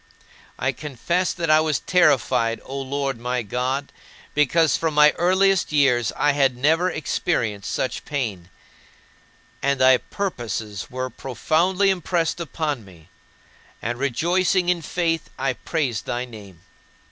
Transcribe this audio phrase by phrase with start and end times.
[0.57, 3.93] I confess that I was terrified, O Lord my God,
[4.33, 8.49] because from my earliest years I had never experienced such pain.
[9.61, 13.09] And thy purposes were profoundly impressed upon me;
[13.79, 16.61] and rejoicing in faith, I praised thy name.